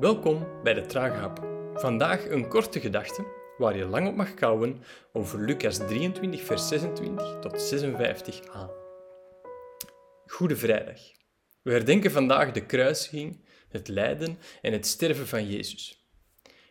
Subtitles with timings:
[0.00, 1.46] Welkom bij de Trage Hap.
[1.74, 3.26] Vandaag een korte gedachte
[3.58, 8.70] waar je lang op mag kouwen over Lucas 23, vers 26 tot 56a.
[10.26, 11.00] Goede Vrijdag.
[11.62, 16.08] We herdenken vandaag de kruisiging, het lijden en het sterven van Jezus.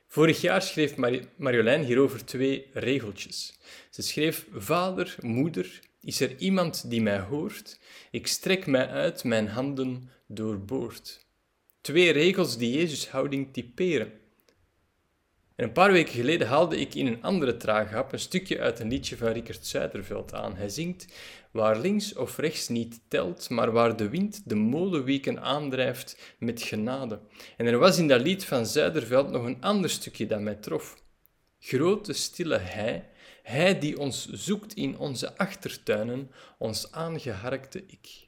[0.07, 0.95] Vorig jaar schreef
[1.37, 3.59] Marjolein hierover twee regeltjes.
[3.89, 7.79] Ze schreef: Vader, moeder, is er iemand die mij hoort?
[8.11, 11.24] Ik strek mij uit, mijn handen doorboord.
[11.86, 14.11] Twee regels die Jezus' houding typeren.
[15.55, 18.88] En een paar weken geleden haalde ik in een andere traaghap een stukje uit een
[18.88, 20.55] liedje van Rickert Zuiderveld aan.
[20.55, 21.08] Hij zingt:
[21.52, 27.20] Waar links of rechts niet telt, maar waar de wind de molenweken aandrijft met genade.
[27.58, 31.03] En er was in dat lied van Zuiderveld nog een ander stukje dat mij trof.
[31.59, 33.09] Grote stille Hij,
[33.44, 38.27] Hij die ons zoekt in onze achtertuinen, ons aangeharkte ik.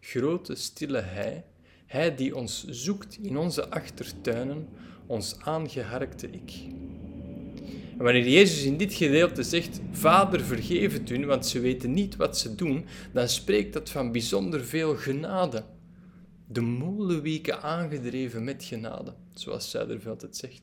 [0.00, 1.44] Grote stille Hij,
[1.90, 4.68] hij die ons zoekt in onze achtertuinen,
[5.06, 6.52] ons aangeharkte ik.
[7.98, 12.16] En wanneer Jezus in dit gedeelte zegt: Vader, vergeef het hun, want ze weten niet
[12.16, 15.64] wat ze doen, dan spreekt dat van bijzonder veel genade.
[16.46, 20.62] De molenweken aangedreven met genade, zoals Zuiderveld het zegt.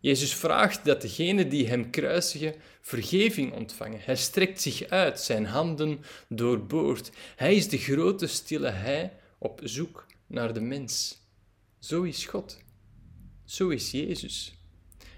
[0.00, 4.00] Jezus vraagt dat degenen die hem kruisigen vergeving ontvangen.
[4.02, 7.10] Hij strekt zich uit, zijn handen doorboord.
[7.36, 9.12] Hij is de grote stille Hij
[9.44, 11.22] op zoek naar de mens.
[11.78, 12.62] Zo is God.
[13.44, 14.54] Zo is Jezus.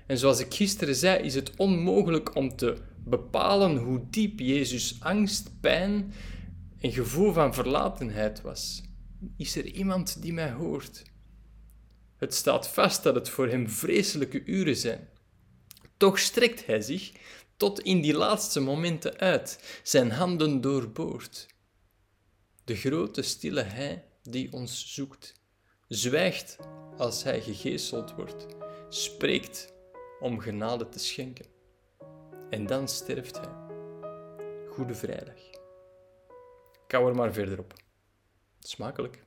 [0.06, 5.60] En zoals ik gisteren zei, is het onmogelijk om te bepalen hoe diep Jezus angst,
[5.60, 6.12] pijn
[6.78, 8.82] en gevoel van verlatenheid was.
[9.36, 11.02] Is er iemand die mij hoort?
[12.16, 15.08] Het staat vast dat het voor hem vreselijke uren zijn.
[15.96, 17.12] Toch strekt hij zich
[17.56, 21.46] tot in die laatste momenten uit, zijn handen doorboord.
[22.64, 25.34] De grote stille Hij die ons zoekt,
[25.88, 26.56] zwijgt
[26.96, 28.46] als hij gegeeseld wordt,
[28.88, 29.74] spreekt
[30.20, 31.46] om genade te schenken.
[32.50, 33.54] En dan sterft hij.
[34.68, 35.40] Goede vrijdag.
[36.86, 37.74] Kou er maar verder op.
[38.58, 39.22] Smakelijk.